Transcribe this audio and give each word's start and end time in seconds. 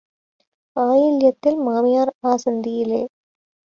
ஆயில்யத்தில் 0.75 1.59
மாமியார் 1.59 2.13
ஆசந்தியிலே. 2.27 3.01